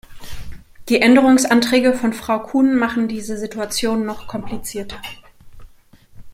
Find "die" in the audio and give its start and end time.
0.89-0.99